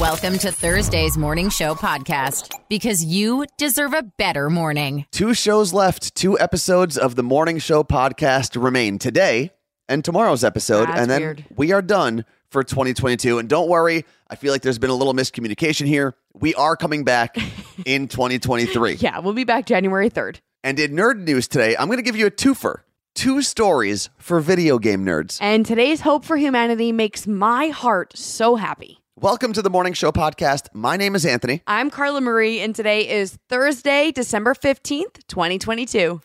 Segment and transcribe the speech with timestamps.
[0.00, 5.04] Welcome to Thursday's Morning Show podcast because you deserve a better morning.
[5.12, 9.50] Two shows left, two episodes of the Morning Show podcast remain today
[9.90, 10.86] and tomorrow's episode.
[10.88, 11.44] That's and then weird.
[11.54, 13.38] we are done for 2022.
[13.38, 16.14] And don't worry, I feel like there's been a little miscommunication here.
[16.32, 17.36] We are coming back
[17.84, 18.94] in 2023.
[18.94, 20.38] Yeah, we'll be back January 3rd.
[20.64, 22.80] And in nerd news today, I'm going to give you a twofer
[23.14, 25.36] two stories for video game nerds.
[25.42, 28.99] And today's Hope for Humanity makes my heart so happy.
[29.22, 30.68] Welcome to the Morning Show podcast.
[30.72, 31.62] My name is Anthony.
[31.66, 36.22] I'm Carla Marie, and today is Thursday, December 15th, 2022.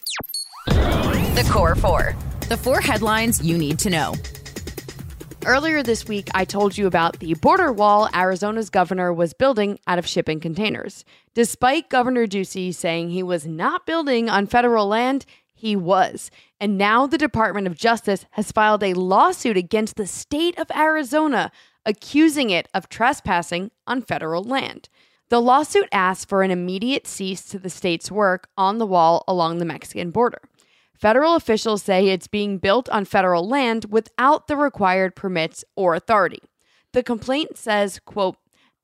[0.68, 2.16] The Core Four.
[2.48, 4.16] The four headlines you need to know.
[5.46, 10.00] Earlier this week, I told you about the border wall Arizona's governor was building out
[10.00, 11.04] of shipping containers.
[11.34, 16.32] Despite Governor Ducey saying he was not building on federal land, he was.
[16.62, 21.52] And now the Department of Justice has filed a lawsuit against the state of Arizona,
[21.86, 24.90] accusing it of trespassing on federal land.
[25.30, 29.58] The lawsuit asks for an immediate cease to the state's work on the wall along
[29.58, 30.42] the Mexican border.
[30.94, 36.42] Federal officials say it's being built on federal land without the required permits or authority.
[36.94, 38.38] The complaint says, quote,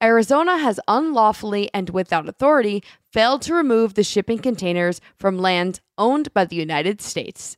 [0.04, 6.34] Arizona has unlawfully and without authority failed to remove the shipping containers from land owned
[6.34, 7.56] by the United States.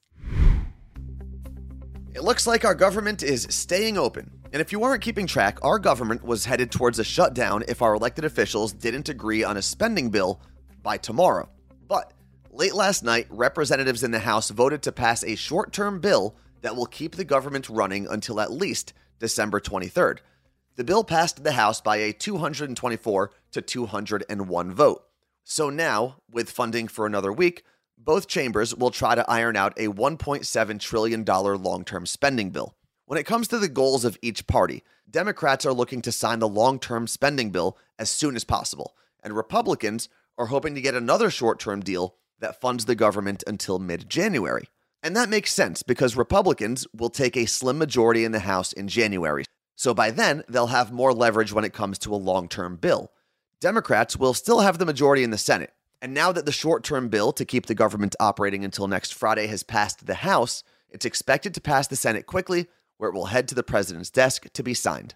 [2.13, 4.42] It looks like our government is staying open.
[4.53, 7.95] And if you aren't keeping track, our government was headed towards a shutdown if our
[7.95, 10.39] elected officials didn't agree on a spending bill
[10.83, 11.49] by tomorrow.
[11.87, 12.13] But
[12.51, 16.75] late last night, representatives in the House voted to pass a short term bill that
[16.75, 20.19] will keep the government running until at least December 23rd.
[20.75, 25.03] The bill passed the House by a 224 to 201 vote.
[25.43, 27.63] So now, with funding for another week,
[27.97, 32.75] both chambers will try to iron out a $1.7 trillion long term spending bill.
[33.05, 36.47] When it comes to the goals of each party, Democrats are looking to sign the
[36.47, 41.29] long term spending bill as soon as possible, and Republicans are hoping to get another
[41.29, 44.69] short term deal that funds the government until mid January.
[45.01, 48.87] And that makes sense because Republicans will take a slim majority in the House in
[48.87, 49.43] January.
[49.75, 53.11] So by then, they'll have more leverage when it comes to a long term bill.
[53.59, 55.73] Democrats will still have the majority in the Senate.
[56.01, 59.47] And now that the short term bill to keep the government operating until next Friday
[59.47, 62.67] has passed the House, it's expected to pass the Senate quickly,
[63.03, 65.13] where it will head to the president's desk to be signed.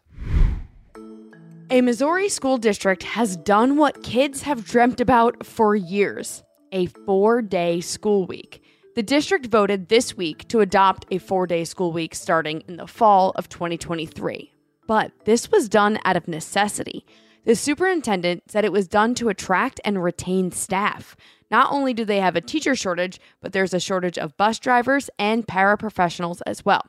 [1.70, 6.44] A Missouri school district has done what kids have dreamt about for years
[6.74, 8.62] a four day school week.
[8.96, 12.88] The district voted this week to adopt a four day school week starting in the
[12.88, 14.52] fall of 2023.
[14.86, 17.06] But this was done out of necessity.
[17.46, 21.16] The superintendent said it was done to attract and retain staff.
[21.50, 25.10] Not only do they have a teacher shortage, but there's a shortage of bus drivers
[25.18, 26.84] and paraprofessionals as well.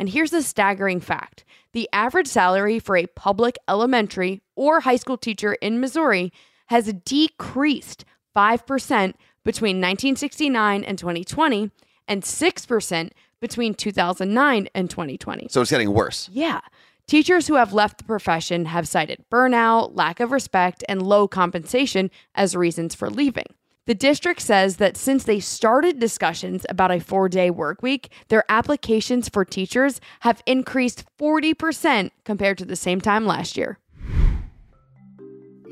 [0.00, 5.18] And here's the staggering fact the average salary for a public elementary or high school
[5.18, 6.32] teacher in Missouri
[6.66, 11.70] has decreased 5% between 1969 and 2020
[12.08, 13.10] and 6%
[13.40, 15.48] between 2009 and 2020.
[15.50, 16.30] So it's getting worse.
[16.32, 16.60] Yeah.
[17.06, 22.10] Teachers who have left the profession have cited burnout, lack of respect, and low compensation
[22.34, 23.46] as reasons for leaving.
[23.90, 28.44] The district says that since they started discussions about a four day work week, their
[28.48, 33.80] applications for teachers have increased 40% compared to the same time last year.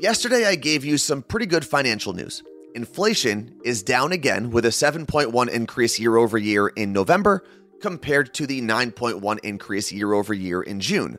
[0.01, 2.43] Yesterday, I gave you some pretty good financial news.
[2.75, 7.45] Inflation is down again with a 7.1 increase year over year in November
[7.79, 11.17] compared to the 9.1 increase year over year in June.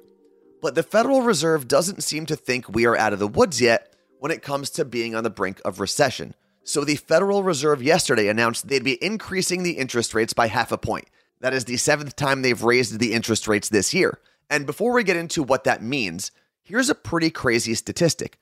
[0.60, 3.96] But the Federal Reserve doesn't seem to think we are out of the woods yet
[4.18, 6.34] when it comes to being on the brink of recession.
[6.64, 10.78] So the Federal Reserve yesterday announced they'd be increasing the interest rates by half a
[10.78, 11.08] point.
[11.40, 14.18] That is the seventh time they've raised the interest rates this year.
[14.50, 16.32] And before we get into what that means,
[16.62, 18.38] here's a pretty crazy statistic.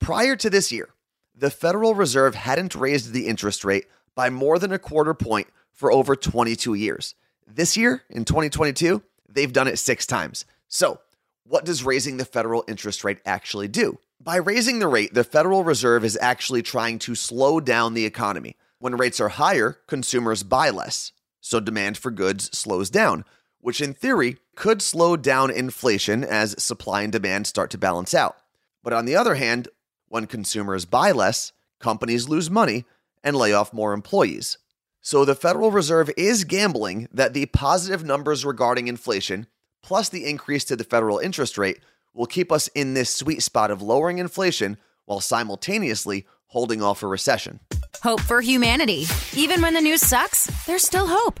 [0.00, 0.88] Prior to this year,
[1.34, 5.92] the Federal Reserve hadn't raised the interest rate by more than a quarter point for
[5.92, 7.14] over 22 years.
[7.46, 10.44] This year, in 2022, they've done it six times.
[10.68, 11.00] So,
[11.48, 13.98] what does raising the federal interest rate actually do?
[14.20, 18.56] By raising the rate, the Federal Reserve is actually trying to slow down the economy.
[18.78, 23.24] When rates are higher, consumers buy less, so demand for goods slows down,
[23.60, 28.36] which in theory could slow down inflation as supply and demand start to balance out.
[28.82, 29.68] But on the other hand,
[30.08, 32.84] when consumers buy less, companies lose money
[33.24, 34.58] and lay off more employees.
[35.00, 39.46] So the Federal Reserve is gambling that the positive numbers regarding inflation,
[39.88, 41.80] plus the increase to the federal interest rate,
[42.12, 44.76] will keep us in this sweet spot of lowering inflation
[45.06, 47.58] while simultaneously holding off a recession.
[48.02, 49.06] Hope for humanity.
[49.34, 51.40] Even when the news sucks, there's still hope.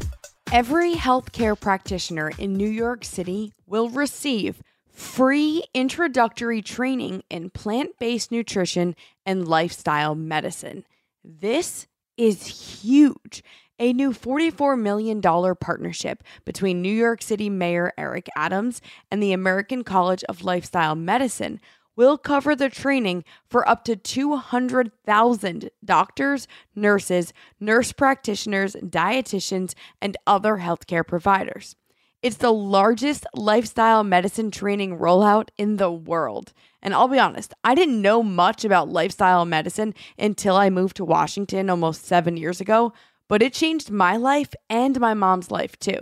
[0.50, 8.32] Every healthcare practitioner in New York City will receive free introductory training in plant based
[8.32, 8.96] nutrition
[9.26, 10.86] and lifestyle medicine.
[11.22, 11.86] This
[12.16, 12.46] is
[12.80, 13.44] huge.
[13.80, 19.84] A new $44 million partnership between New York City Mayor Eric Adams and the American
[19.84, 21.60] College of Lifestyle Medicine
[21.94, 30.58] will cover the training for up to 200,000 doctors, nurses, nurse practitioners, dietitians, and other
[30.58, 31.76] healthcare providers.
[32.20, 36.52] It's the largest lifestyle medicine training rollout in the world.
[36.82, 41.04] And I'll be honest, I didn't know much about lifestyle medicine until I moved to
[41.04, 42.92] Washington almost seven years ago,
[43.28, 46.00] but it changed my life and my mom's life too.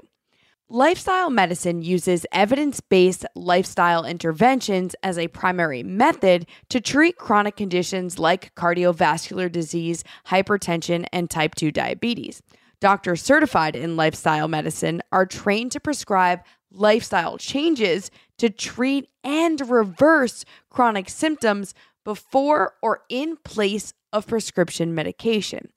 [0.69, 8.19] Lifestyle medicine uses evidence based lifestyle interventions as a primary method to treat chronic conditions
[8.19, 12.43] like cardiovascular disease, hypertension, and type 2 diabetes.
[12.81, 16.41] Doctors certified in lifestyle medicine are trained to prescribe
[16.73, 21.75] lifestyle changes to treat and reverse chronic symptoms
[22.05, 25.69] before or in place of prescription medication.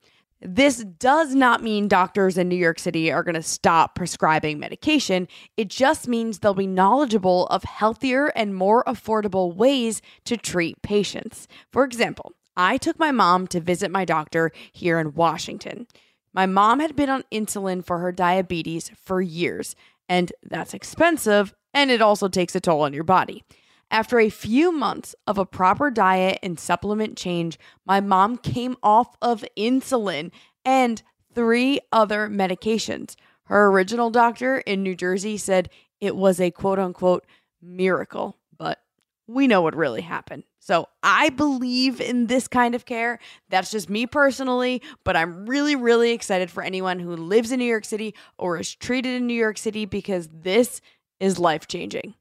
[0.42, 5.28] This does not mean doctors in New York City are going to stop prescribing medication.
[5.58, 11.48] It just means they'll be knowledgeable of healthier and more affordable ways to treat patients.
[11.74, 15.88] For example, I took my mom to visit my doctor here in Washington.
[16.34, 19.76] My mom had been on insulin for her diabetes for years,
[20.08, 23.44] and that's expensive, and it also takes a toll on your body.
[23.92, 29.16] After a few months of a proper diet and supplement change, my mom came off
[29.22, 30.32] of insulin
[30.64, 31.02] and
[31.34, 33.16] three other medications.
[33.46, 35.70] Her original doctor in New Jersey said
[36.00, 37.26] it was a quote unquote
[37.62, 38.80] miracle, but
[39.28, 40.44] we know what really happened.
[40.60, 43.18] So I believe in this kind of care.
[43.50, 47.66] That's just me personally, but I'm really, really excited for anyone who lives in New
[47.66, 50.80] York City or is treated in New York City because this
[51.20, 52.14] is life changing.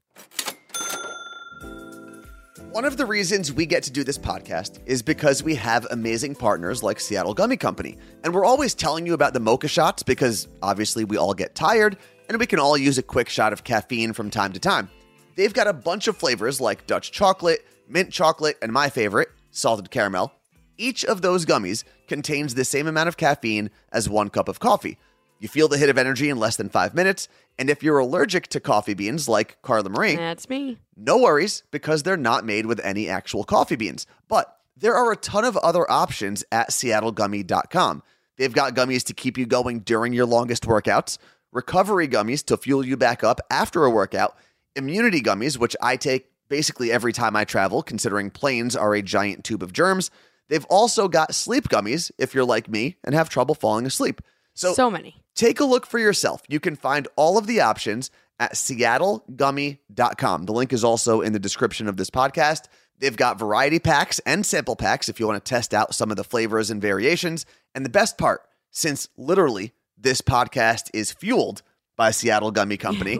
[2.71, 6.35] One of the reasons we get to do this podcast is because we have amazing
[6.35, 7.97] partners like Seattle Gummy Company.
[8.23, 11.97] And we're always telling you about the mocha shots because obviously we all get tired
[12.29, 14.87] and we can all use a quick shot of caffeine from time to time.
[15.35, 19.89] They've got a bunch of flavors like Dutch chocolate, mint chocolate, and my favorite, salted
[19.89, 20.31] caramel.
[20.77, 24.99] Each of those gummies contains the same amount of caffeine as one cup of coffee.
[25.39, 27.27] You feel the hit of energy in less than five minutes,
[27.57, 30.77] and if you're allergic to coffee beans like Carla Marie, That's me.
[30.97, 34.05] no worries because they're not made with any actual coffee beans.
[34.27, 38.03] But there are a ton of other options at seattlegummy.com.
[38.37, 41.17] They've got gummies to keep you going during your longest workouts,
[41.51, 44.37] recovery gummies to fuel you back up after a workout,
[44.75, 49.43] immunity gummies, which I take basically every time I travel, considering planes are a giant
[49.43, 50.11] tube of germs.
[50.47, 54.21] They've also got sleep gummies if you're like me and have trouble falling asleep.
[54.59, 55.15] So, So many.
[55.35, 56.41] take a look for yourself.
[56.49, 58.11] You can find all of the options
[58.41, 60.45] at seattlegummy.com.
[60.45, 62.63] The link is also in the description of this podcast.
[62.97, 66.17] They've got variety packs and sample packs if you want to test out some of
[66.17, 67.45] the flavors and variations.
[67.73, 71.61] And the best part, since literally this podcast is fueled
[71.95, 73.17] by Seattle Gummy Company,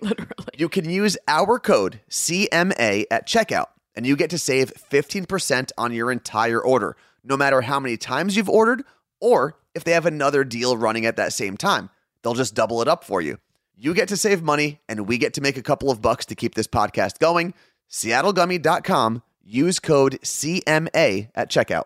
[0.58, 5.94] you can use our code CMA at checkout and you get to save 15% on
[5.94, 8.84] your entire order, no matter how many times you've ordered
[9.22, 11.90] or if they have another deal running at that same time.
[12.22, 13.38] They'll just double it up for you.
[13.78, 16.36] You get to save money and we get to make a couple of bucks to
[16.36, 17.54] keep this podcast going.
[17.90, 19.24] SeattleGummy.com.
[19.42, 21.86] Use code CMA at checkout.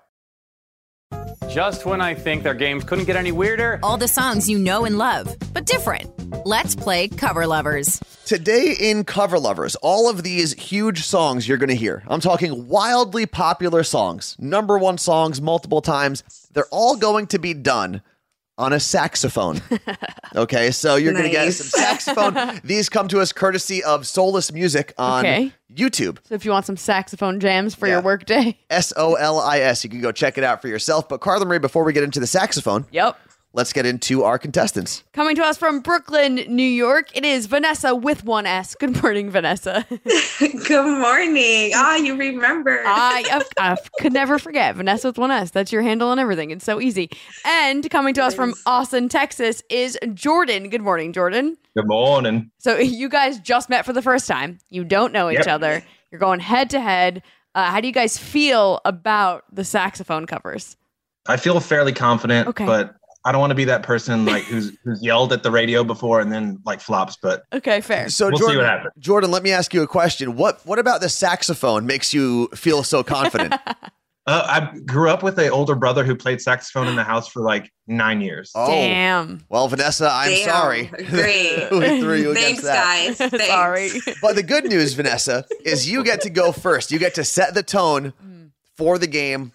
[1.53, 3.79] Just when I think their games couldn't get any weirder.
[3.83, 6.09] All the songs you know and love, but different.
[6.47, 8.01] Let's play Cover Lovers.
[8.25, 12.01] Today in Cover Lovers, all of these huge songs you're going to hear.
[12.07, 16.23] I'm talking wildly popular songs, number one songs multiple times.
[16.53, 18.01] They're all going to be done
[18.57, 19.61] on a saxophone.
[20.35, 22.59] Okay, so you're going to get some saxophone.
[22.63, 25.51] These come to us courtesy of Solis Music on Okay.
[25.73, 26.17] YouTube.
[26.27, 27.93] So if you want some saxophone jams for Yeah.
[27.95, 29.83] your workday, S O L I S.
[29.83, 31.09] You can go check it out for yourself.
[31.09, 33.17] But Carla Marie, before we get into the saxophone, yep.
[33.53, 35.03] Let's get into our contestants.
[35.13, 38.75] Coming to us from Brooklyn, New York, it is Vanessa with one S.
[38.75, 39.85] Good morning, Vanessa.
[40.39, 41.71] Good morning.
[41.75, 42.81] Ah, you remember.
[42.85, 45.51] I, I, I could never forget Vanessa with one S.
[45.51, 46.51] That's your handle and everything.
[46.51, 47.09] It's so easy.
[47.45, 50.69] And coming to us from Austin, Texas, is Jordan.
[50.69, 51.57] Good morning, Jordan.
[51.75, 52.51] Good morning.
[52.57, 54.59] So you guys just met for the first time.
[54.69, 55.47] You don't know each Yep.
[55.47, 55.83] other.
[56.11, 57.23] You're going head to head.
[57.55, 60.75] Uh, how do you guys feel about the saxophone covers?
[61.27, 62.65] I feel fairly confident, Okay.
[62.65, 65.83] but I don't want to be that person like who's who's yelled at the radio
[65.83, 67.17] before and then like flops.
[67.21, 68.09] But Okay, fair.
[68.09, 68.93] So We'll see Jordan, what happens.
[68.99, 70.35] Jordan, let me ask you a question.
[70.35, 73.53] What what about the saxophone makes you feel so confident?
[74.25, 77.41] Uh, I grew up with an older brother who played saxophone in the house for
[77.41, 78.53] like nine years.
[78.55, 79.43] Oh, Damn.
[79.49, 80.49] well, Vanessa, I'm Damn.
[80.49, 80.85] sorry.
[80.85, 81.67] Great.
[81.71, 83.17] we threw you Thanks, against that.
[83.17, 83.17] guys.
[83.31, 83.47] Thanks.
[83.47, 83.89] Sorry.
[84.21, 86.89] But the good news, Vanessa, is you get to go first.
[86.89, 88.13] You get to set the tone
[88.77, 89.51] for the game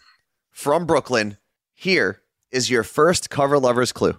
[0.51, 1.39] from Brooklyn.
[1.73, 2.21] Here
[2.51, 4.17] is your first cover lovers clue.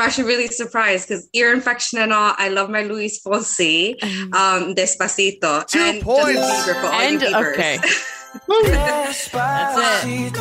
[0.00, 2.34] I'm actually really surprised because ear infection and all.
[2.38, 4.02] I love my Luis Fonsi,
[4.32, 6.40] um, Despacito, Two and points.
[6.40, 7.52] Justin Bieber for all And you Biebers.
[7.52, 7.78] okay.
[8.48, 10.32] That's it.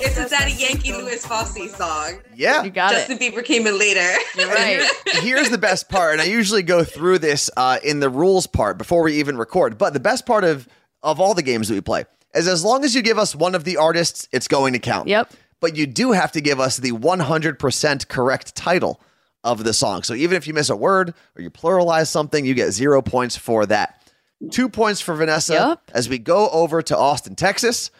[0.00, 2.18] It's a Daddy Yankee Luis Fonsi song.
[2.34, 2.64] Yeah.
[2.64, 3.34] You got Justin it.
[3.34, 4.10] Bieber came in later.
[4.36, 4.84] You're right.
[5.20, 8.78] Here's the best part, and I usually go through this uh, in the rules part
[8.78, 9.78] before we even record.
[9.78, 10.66] But the best part of
[11.04, 13.54] of all the games that we play is as long as you give us one
[13.54, 15.06] of the artists, it's going to count.
[15.06, 15.32] Yep.
[15.62, 19.00] But you do have to give us the 100% correct title
[19.44, 20.02] of the song.
[20.02, 23.36] So even if you miss a word or you pluralize something, you get zero points
[23.36, 24.02] for that.
[24.50, 25.80] Two points for Vanessa Yep.
[25.94, 27.90] as we go over to Austin, Texas,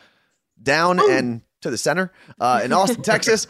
[0.61, 3.47] down and to the center uh, in Austin, Texas.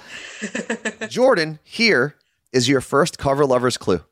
[1.08, 2.14] Jordan, here
[2.52, 4.02] is your first cover lovers clue.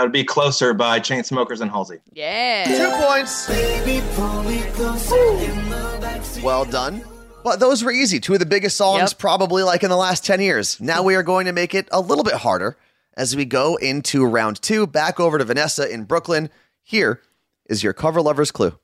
[0.00, 1.98] That would be closer by Chainsmokers and Halsey.
[2.14, 2.64] Yeah.
[2.64, 3.50] Two points.
[6.42, 7.04] Well done.
[7.44, 8.18] But those were easy.
[8.18, 9.18] Two of the biggest songs Yep.
[9.18, 10.80] probably like in the last 10 years.
[10.80, 12.78] Now we are going to make it a little bit harder
[13.14, 14.86] as we go into round two.
[14.86, 16.48] Back over to Vanessa in Brooklyn.
[16.82, 17.20] Here
[17.66, 18.78] is your cover lovers clue.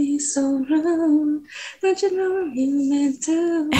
[0.00, 1.44] Be so rude?
[1.82, 3.70] Don't you know I'm human too?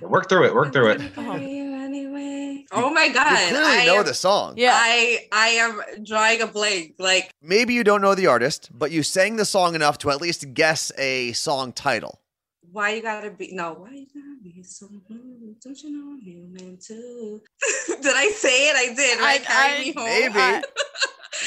[0.00, 0.54] Work through it.
[0.54, 1.00] Work through it.
[1.18, 2.66] Anyway.
[2.72, 3.30] Oh my god!
[3.30, 4.54] You clearly I know am, the song.
[4.56, 4.72] Yeah.
[4.74, 6.94] I I am drawing a blank.
[6.98, 10.20] Like Maybe you don't know the artist, but you sang the song enough to at
[10.20, 12.20] least guess a song title.
[12.72, 13.74] why you gotta be no?
[13.74, 15.56] Why you gotta be so rude?
[15.62, 17.40] Don't you know I'm human too?
[18.02, 18.76] did I say it?
[18.76, 19.18] I did.
[19.20, 19.40] Right?
[19.40, 20.04] I- Carry I- me home.
[20.04, 20.38] Maybe.
[20.38, 20.62] I-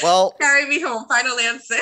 [0.04, 1.06] Well, Carry me home.
[1.08, 1.76] Final answer.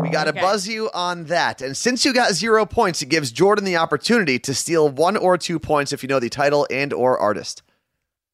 [0.00, 0.40] we got to Okay.
[0.40, 1.60] buzz you on that.
[1.60, 5.36] And since you got zero points, it gives Jordan the opportunity to steal one or
[5.36, 7.62] two points if you know the title and or artist.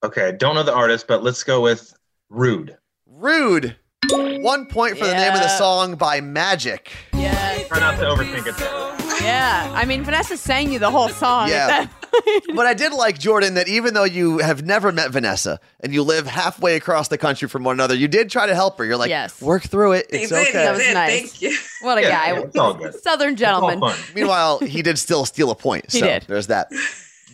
[0.04, 1.94] Okay, don't know the artist, but let's go with
[2.28, 2.76] Rude.
[3.06, 3.76] Rude.
[4.11, 6.92] One point for the name of the song by Magic.
[7.14, 7.62] Yeah.
[7.68, 8.56] Try not to overthink it.
[8.56, 8.91] There.
[9.21, 9.73] Yeah.
[9.75, 11.49] I mean, Vanessa sang you the whole song.
[11.49, 11.66] Yeah.
[11.66, 11.90] That-
[12.54, 16.02] But I did like Jordan that even though you have never met Vanessa and you
[16.02, 18.85] live halfway across the country from one another, you did try to help her.
[18.85, 19.40] You're like, Yes.
[19.40, 20.07] work through it.
[20.11, 20.52] It's did, he okay.
[20.52, 20.92] That was did.
[20.95, 21.21] nice.
[21.21, 21.57] Thank you.
[21.81, 22.33] what a Yeah, guy.
[22.35, 22.95] yeah, it's all good.
[23.02, 23.81] Southern gentleman.
[24.14, 25.90] Meanwhile, he did still steal a point.
[25.90, 26.25] He so did.
[26.28, 26.71] there's that.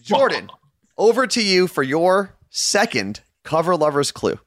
[0.02, 0.48] Jordan,
[0.96, 4.38] over to you for your second cover lovers clue.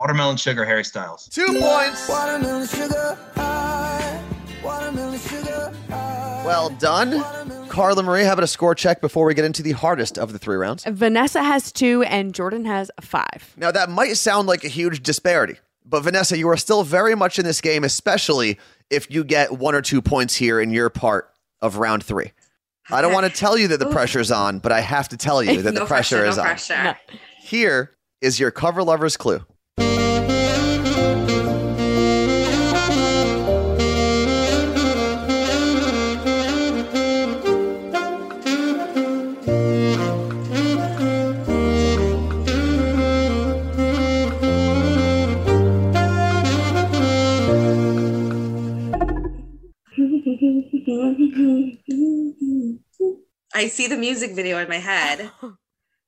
[0.00, 1.28] Watermelon Sugar, Harry Styles.
[1.28, 2.08] Two points.
[2.08, 4.22] Watermelon sugar high,
[4.64, 6.42] watermelon sugar high.
[6.46, 7.22] Well done.
[7.68, 10.38] Carla Marie, how about a score check before we get into the hardest of the
[10.38, 10.84] three rounds?
[10.84, 13.52] Vanessa has two and Jordan has five.
[13.58, 17.38] Now, that might sound like a huge disparity, but Vanessa, you are still very much
[17.38, 21.30] in this game, especially if you get one or two points here in your part
[21.60, 22.32] of round three.
[22.90, 25.42] I don't want to tell you that the pressure's on, but I have to tell
[25.42, 26.48] you that the no pressure, pressure, is no on.
[26.48, 26.96] pressure.
[27.38, 27.92] Here
[28.22, 29.44] is your cover lovers clue.
[53.54, 55.30] I see the music video in my head.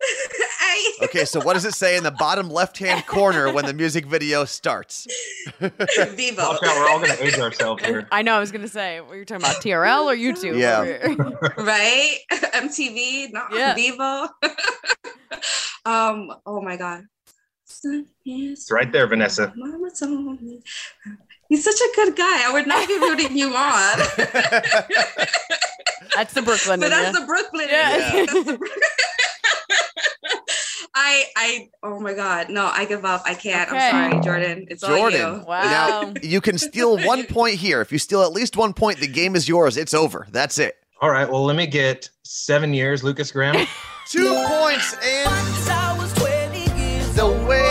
[0.03, 3.75] I, Okay, so what does it say in the bottom left hand corner when the
[3.75, 5.07] music video starts?
[5.61, 6.39] Vevo.
[6.39, 8.09] Watch out, we're all gonna age ourselves here.
[8.11, 8.35] I know.
[8.35, 10.59] I was gonna say, what you're talking about, TRL or YouTube?
[10.59, 11.63] Yeah.
[11.63, 12.17] right?
[12.31, 13.75] MTV, not Yeah.
[13.75, 14.29] Vevo.
[15.85, 17.05] um, oh my god.
[18.25, 19.53] It's right there, Vanessa.
[21.53, 21.57] Mama told me.
[21.57, 22.49] He's such a good guy.
[22.49, 23.99] I would not be rooting you on.
[26.17, 26.81] That's the Brooklyn.
[26.81, 27.69] but that's the Brooklyn.
[27.71, 28.27] Yeah.
[28.27, 28.69] That's the Bro-
[30.95, 32.51] I I oh my god.
[32.51, 33.23] No, I give up.
[33.25, 33.71] I can't.
[33.71, 33.89] Okay.
[33.91, 34.67] I'm sorry, Jordan.
[34.69, 35.23] It's Jordan.
[35.23, 35.45] all you.
[35.47, 35.63] Wow.
[35.63, 37.81] Now, you can steal one point here.
[37.81, 39.79] If you steal at least one point, the game is yours.
[39.79, 40.27] It's over.
[40.31, 40.77] That's it.
[41.01, 43.67] All right, well, let me get seven years, Lukas Graham.
[44.09, 47.62] Two points and Once I was 20 years the win.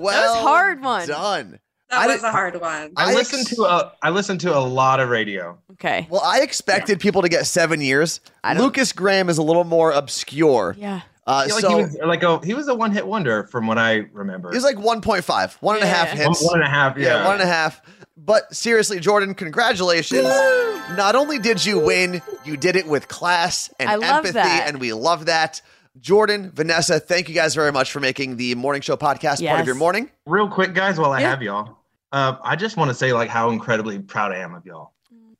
[0.00, 1.06] Well, was hard one.
[1.08, 1.58] Done.
[1.90, 2.92] That I was a hard one.
[2.96, 5.58] I I listened ex- to a I listened to a lot of radio.
[5.72, 6.06] Okay.
[6.08, 8.20] Well, I expected people to get seven years.
[8.56, 10.76] Lukas Graham is a little more obscure.
[10.78, 11.00] Yeah.
[11.26, 13.66] Uh, I like so he was like a he was a one hit wonder from
[13.66, 14.50] what I remember.
[14.50, 16.18] he was like 1.5, one and a half Yeah.
[16.24, 16.44] one, hits.
[16.44, 16.96] one and a half.
[16.96, 17.82] Yeah, yeah, one and a half.
[18.16, 20.22] But seriously, Jordan, congratulations.
[20.96, 24.64] Not only did you win, you did it with class and I love empathy, that.
[24.68, 25.60] and we love that.
[25.98, 29.66] Jordan, Vanessa, thank you guys very much for making the morning show podcast part of
[29.66, 30.08] your morning.
[30.26, 31.30] Real quick, guys, while I Yeah.
[31.30, 31.78] have y'all,
[32.12, 34.92] uh, I just want to say like how incredibly proud I am of y'all.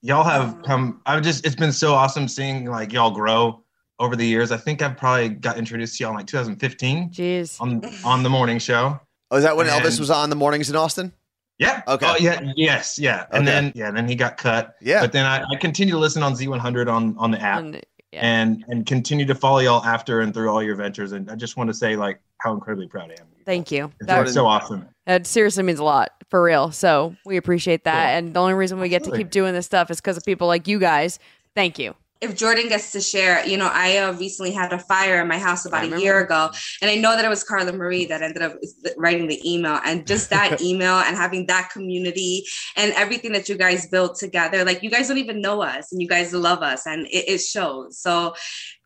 [0.02, 1.00] Y'all have come.
[1.06, 3.62] I've just it's been so awesome seeing like y'all grow
[4.00, 4.50] over the years.
[4.50, 7.60] I think I've probably got introduced to y'all in like 2015 Jeez.
[7.60, 8.98] on on the morning show.
[9.30, 11.12] Oh, is that when And- Elvis was on the mornings in Austin?
[11.58, 11.82] Yeah.
[11.86, 12.06] Okay.
[12.08, 12.40] Oh, yeah.
[12.56, 12.98] Yes.
[12.98, 13.26] Yeah.
[13.30, 13.52] And Okay.
[13.60, 14.74] then yeah, then he got cut.
[14.80, 15.02] Yeah.
[15.02, 17.80] But then I, I continue to listen on Z100 on on the app And-
[18.12, 18.20] yeah.
[18.22, 21.12] and and continue to follow y'all after and through all your ventures.
[21.12, 23.26] And I just want to say like how incredibly proud I am.
[23.44, 23.92] Thank you.
[24.00, 24.88] It's That, like, so awesome.
[25.06, 26.70] that seriously means a lot for real.
[26.72, 28.10] So we appreciate that.
[28.10, 28.18] Yeah.
[28.18, 30.46] And the only reason we get to keep doing this stuff is because of people
[30.46, 31.18] like you guys.
[31.54, 31.94] Thank you.
[32.20, 35.38] If Jordan gets to share, you know, I uh, recently had a fire in my
[35.38, 36.50] house about a year ago,
[36.82, 38.56] and I know that it was Carla Marie that ended up
[38.98, 42.44] writing the email, and just that email and having that community
[42.76, 46.02] and everything that you guys built together, like you guys don't even know us, and
[46.02, 47.98] you guys love us, and it, it shows.
[47.98, 48.34] So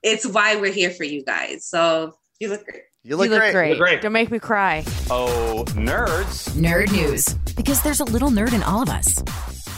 [0.02, 1.66] it's why we're here for you guys.
[1.66, 2.82] So you look great.
[3.02, 3.52] You look, you look great.
[3.52, 3.78] great.
[3.78, 4.00] great.
[4.00, 4.84] Don't make me cry.
[5.10, 6.50] Oh, nerds.
[6.50, 7.34] Nerd news.
[7.54, 9.22] Because there's a little nerd in all of us.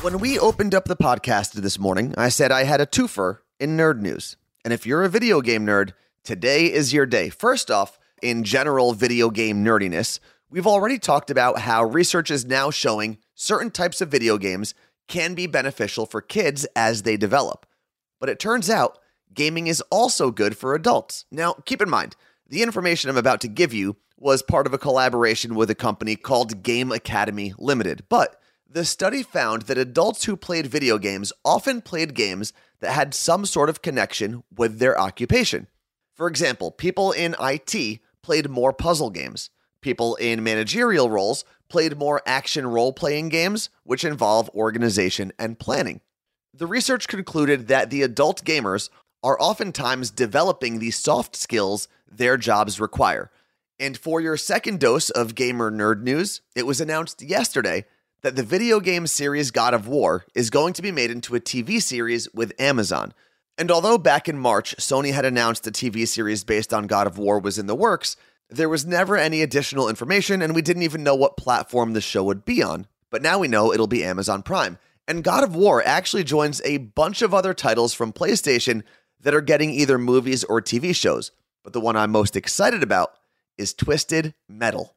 [0.03, 3.77] When we opened up the podcast this morning, I said I had a twofer in
[3.77, 4.37] nerd news.
[4.65, 5.93] And if you're a video game nerd,
[6.25, 7.29] today is your day.
[7.29, 10.19] First off, in general video game nerdiness,
[10.51, 14.75] we've already talked about how research is now showing certain types of video games
[15.09, 17.67] can be beneficial for kids as they develop.
[18.19, 18.99] But it turns out
[19.35, 21.27] gaming is also good for adults.
[21.31, 22.17] Now, keep in mind,
[22.49, 26.17] the information I'm about to give you was part of a collaboration with a company
[26.17, 28.05] called Game Academy Limited.
[28.09, 28.36] But
[28.69, 33.47] the study found that adults who played video games often played games that had some
[33.47, 35.67] sort of connection with their occupation.
[36.15, 39.51] For example, people in IT played more puzzle games.
[39.81, 46.01] People in managerial roles played more action role playing games, which involve organization and planning.
[46.53, 48.89] The research concluded that the adult gamers
[49.23, 53.31] are oftentimes developing the soft skills their jobs require.
[53.79, 57.85] And for your second dose of gamer nerd news, it was announced yesterday
[58.23, 61.41] that the video game series God of War is going to be made into a
[61.41, 63.13] TV series with Amazon.
[63.59, 67.19] And although back in March, Sony had announced a TV series based on God of
[67.19, 68.17] War was in the works,
[68.49, 72.23] there was never any additional information, and we didn't even know what platform the show
[72.25, 72.87] would be on.
[73.11, 74.79] But now we know it'll be Amazon Prime.
[75.09, 78.83] And God of War actually joins a bunch of other titles from PlayStation
[79.21, 81.33] that are getting either movies or TV shows.
[81.65, 83.13] But the one I'm most excited about
[83.57, 84.95] is Twisted Metal.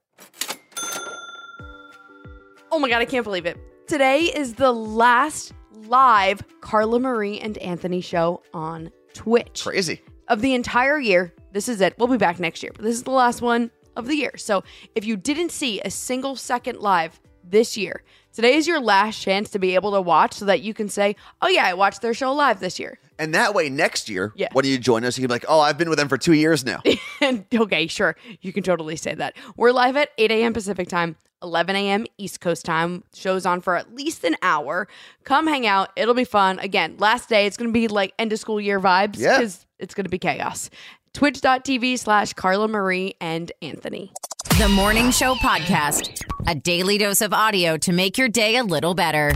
[2.72, 3.58] Oh my God, I can't believe it.
[3.88, 5.54] Today is the last
[5.88, 9.64] live Carla Marie and Anthony show on Twitch.
[9.64, 10.02] Crazy.
[10.28, 11.34] of the entire year.
[11.52, 11.96] This is it.
[11.98, 14.34] We'll be back next year, but this is the last one of the year.
[14.38, 19.20] So if you didn't see a single second live this year, today is your last
[19.20, 22.04] chance to be able to watch so that you can say, oh, yeah, I watched
[22.04, 23.00] their show live this year.
[23.18, 24.50] And that way, next year, Yeah.
[24.54, 26.34] when you join us, you can be like, oh, I've been with them for two
[26.34, 26.84] years now.
[27.22, 29.36] and okay, sure, you can totally say that.
[29.58, 30.54] We're live at 8 a.m.
[30.54, 31.16] Pacific time.
[31.42, 32.06] 11 a.m.
[32.18, 33.04] East Coast time.
[33.14, 34.88] Show's on for at least an hour.
[35.24, 35.90] Come hang out.
[35.96, 36.60] It'll be fun.
[36.60, 37.46] Again, last day.
[37.46, 39.38] It's going to be like end of school year vibes Yeah.
[39.38, 40.70] because it's going to be chaos.
[41.14, 44.12] Twitch.tv slash Carla Marie and Anthony.
[44.60, 46.22] The Morning Show Podcast.
[46.48, 49.34] A daily dose of audio to make your day a little better.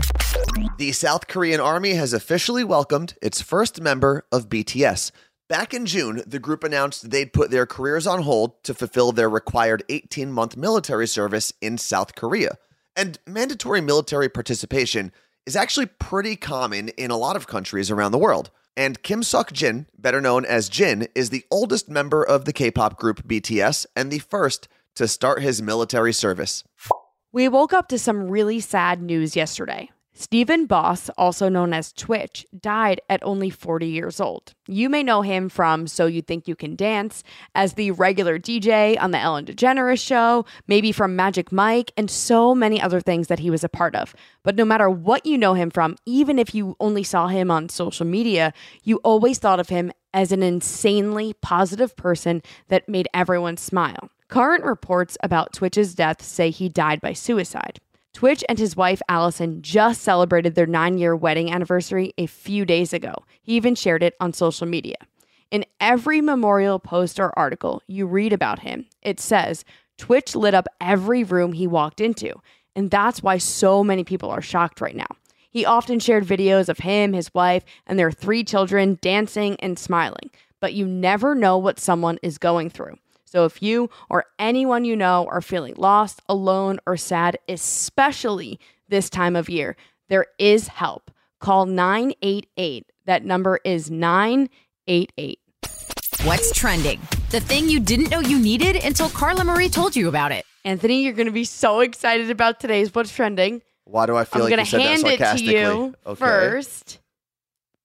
[0.78, 5.10] The South Korean army has officially welcomed its first member of BTS.
[5.46, 9.28] Back in June, the group announced they'd put their careers on hold to fulfill their
[9.28, 12.56] required 18 month military service in South Korea.
[12.96, 15.12] And mandatory military participation
[15.44, 18.50] is actually pretty common in a lot of countries around the world.
[18.74, 22.70] And Kim Suk Jin, better known as Jin, is the oldest member of the K
[22.70, 26.64] pop group BTS and the first to start his military service.
[27.32, 29.90] We woke up to some really sad news yesterday.
[30.16, 34.54] Stephen Boss, also known as Twitch, died at only 40 years old.
[34.68, 38.96] You may know him from So You Think You Can Dance, as the regular DJ
[39.02, 43.40] on The Ellen DeGeneres Show, maybe from Magic Mike, and so many other things that
[43.40, 44.14] he was a part of.
[44.44, 47.68] But no matter what you know him from, even if you only saw him on
[47.68, 53.56] social media, you always thought of him as an insanely positive person that made everyone
[53.56, 54.10] smile.
[54.28, 57.80] Current reports about Twitch's death say he died by suicide.
[58.14, 62.92] Twitch and his wife Allison just celebrated their nine year wedding anniversary a few days
[62.92, 63.12] ago.
[63.42, 64.96] He even shared it on social media.
[65.50, 69.64] In every memorial post or article you read about him, it says
[69.98, 72.32] Twitch lit up every room he walked into.
[72.76, 75.06] And that's why so many people are shocked right now.
[75.50, 80.30] He often shared videos of him, his wife, and their three children dancing and smiling.
[80.60, 82.98] But you never know what someone is going through.
[83.34, 89.10] So if you or anyone you know are feeling lost, alone, or sad, especially this
[89.10, 89.76] time of year,
[90.08, 91.10] there is help.
[91.40, 92.86] Call 988.
[93.06, 95.40] That number is 988.
[96.22, 97.00] What's trending?
[97.30, 100.44] The thing you didn't know you needed until Carla Marie told you about it.
[100.64, 103.62] Anthony, you're going to be so excited about today's What's Trending.
[103.82, 104.80] Why do I feel I'm like going you to said
[105.18, 106.20] that hand it to you Okay.
[106.20, 107.00] first.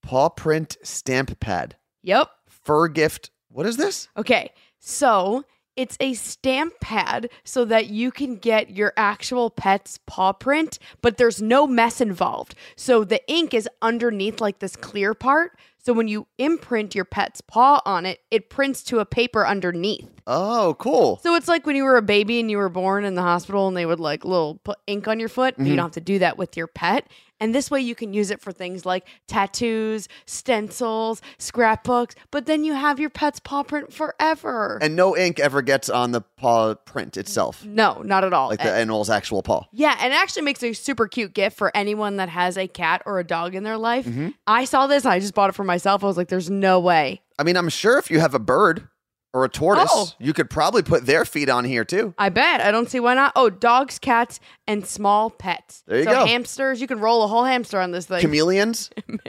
[0.03, 1.75] Paw print stamp pad.
[2.03, 2.29] Yep.
[2.47, 3.31] Fur gift.
[3.51, 4.07] What is this?
[4.15, 4.51] Okay.
[4.79, 5.43] So
[5.75, 11.15] it's a stamp pad so that you can get your actual pet's paw print, but
[11.15, 12.53] there's no mess involved.
[12.75, 15.57] So the ink is underneath like this clear part.
[15.81, 20.09] So when you imprint your pet's paw on it, it prints to a paper underneath.
[20.27, 21.21] Oh, cool.
[21.23, 23.69] So it's like when you were a baby and you were born in the hospital
[23.69, 25.77] and they would like little put ink on your foot, but you mm-hmm.
[25.77, 27.07] don't have to do that with your pet.
[27.39, 32.63] And this way you can use it for things like tattoos, stencils, scrapbooks, but then
[32.63, 34.77] you have your pet's paw print forever.
[34.81, 38.49] And no ink ever gets on the paw print itself, no, not at all.
[38.49, 39.63] like the And- animal's actual paw.
[39.71, 43.01] yeah, and it actually makes a super cute gift for anyone that has a cat
[43.05, 44.05] or a dog in their life.
[44.05, 44.29] Mm-hmm.
[44.47, 46.03] I saw this, I just bought it for myself.
[46.03, 47.21] I was like, there's no way.
[47.37, 48.87] I mean, I'm sure if you have a bird
[49.33, 50.09] or a tortoise, Oh.
[50.19, 52.13] you could probably put their feet on here too.
[52.17, 52.61] I bet.
[52.61, 53.31] I don't see why not.
[53.35, 55.83] Oh, dogs, cats, and small pets.
[55.87, 56.25] There you so go.
[56.25, 58.21] hamsters, you can roll a whole hamster on this thing.
[58.21, 58.89] Chameleons?
[59.07, 59.19] Maybe.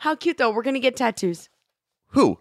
[0.00, 0.50] How cute though.
[0.50, 1.48] We're gonna get tattoos.
[2.08, 2.38] Who?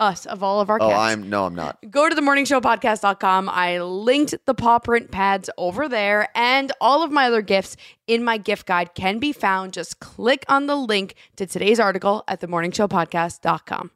[0.00, 0.90] Us of all of our Oh.
[0.92, 1.78] I'm no, I'm not.
[1.90, 3.48] Go to the morningshowpodcast.com.
[3.48, 8.22] I linked the paw print pads over there, and all of my other gifts in
[8.22, 9.72] my gift guide can be found.
[9.72, 13.90] Just click on the link to today's article at themorningshowpodcast.com.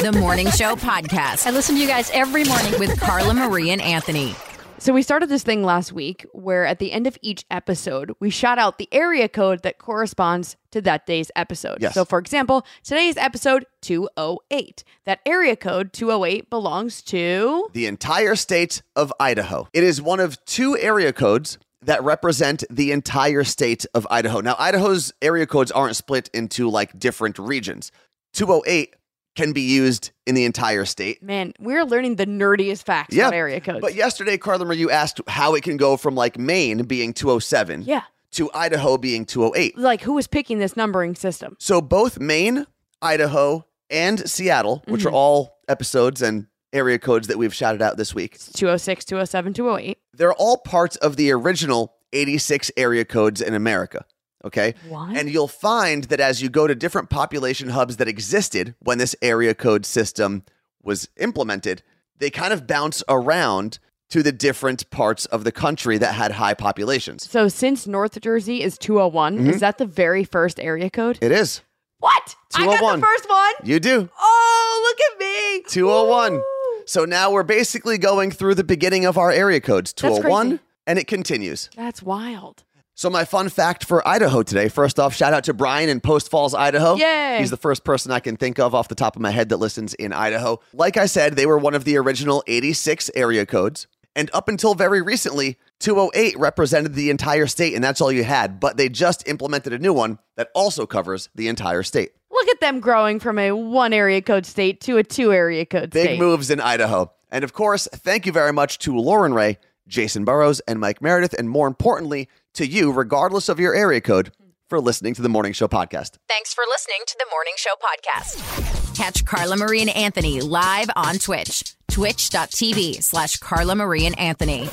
[0.00, 2.78] The Morning Show Podcast I listen to you guys every morning.
[2.78, 4.36] with Carla Marie and Anthony.
[4.78, 8.30] So we started this thing last week where at the end of each episode, we
[8.30, 11.78] shout out the area code that corresponds to that day's episode.
[11.80, 11.94] Yes.
[11.94, 14.84] So for example, today's episode 208.
[15.04, 19.66] That area code 208 belongs to The entire state of Idaho.
[19.72, 24.40] It is one of two area codes that represent the entire state of Idaho.
[24.42, 27.90] Now, Idaho's area codes aren't split into like different regions.
[28.34, 28.94] 208
[29.38, 31.22] can be used in the entire state.
[31.22, 33.28] Man, we're learning the nerdiest facts Yeah.
[33.28, 33.80] about area codes.
[33.80, 37.82] But yesterday, Carla Marie, you asked how it can go from like Maine being 207
[37.82, 38.02] yeah.
[38.32, 39.78] to Idaho being 208.
[39.78, 41.56] Like who was picking this numbering system?
[41.60, 42.66] So both Maine,
[43.00, 45.08] Idaho, and Seattle, which Mm-hmm.
[45.08, 49.98] are all episodes and area codes that we've shouted out this week, 206, 207, 208.
[50.14, 54.04] they're all parts of the original 86 area codes in America.
[54.44, 54.74] Okay.
[54.88, 55.16] What?
[55.16, 59.16] And you'll find that as you go to different population hubs that existed when this
[59.20, 60.44] area code system
[60.82, 61.82] was implemented,
[62.18, 63.78] they kind of bounce around
[64.10, 67.28] to the different parts of the country that had high populations.
[67.30, 69.50] So since North Jersey is 201, Mm-hmm.
[69.50, 71.18] is that the very first area code?
[71.20, 71.60] It is.
[71.98, 72.34] what?
[72.54, 73.00] I got 201.
[73.00, 73.52] the first one?
[73.64, 74.08] You do.
[74.18, 75.62] Oh, look at me.
[75.68, 76.32] 201.
[76.34, 76.42] Woo.
[76.86, 80.62] So now we're basically going through the beginning of our area codes That's 201, crazy.
[80.86, 81.68] and it continues.
[81.76, 82.64] That's wild.
[82.98, 86.32] So, my fun fact for Idaho today first off, shout out to Brian in Post
[86.32, 86.96] Falls, Idaho.
[86.96, 87.36] Yay.
[87.38, 89.58] He's the first person I can think of off the top of my head that
[89.58, 90.58] listens in Idaho.
[90.72, 93.86] Like I said, they were one of the original 86 area codes.
[94.16, 98.58] And up until very recently, 208 represented the entire state, and that's all you had.
[98.58, 102.10] But they just implemented a new one that also covers the entire state.
[102.32, 105.92] Look at them growing from a one area code state to a two area code
[105.92, 106.02] state.
[106.02, 106.18] Big state.
[106.18, 107.12] moves in Idaho.
[107.30, 111.34] And of course, thank you very much to Lauren Ray, Jason Burrows, and Mike Meredith,
[111.38, 112.28] and more importantly,
[112.58, 114.32] to you, regardless of your area code,
[114.68, 116.18] for listening to the Morning Show podcast.
[116.28, 118.94] Thanks for listening to the Morning Show Podcast.
[118.96, 121.74] Catch Carla Marie and Anthony live on Twitch.
[121.88, 124.68] Twitch.tv slash Carla Marie and Anthony.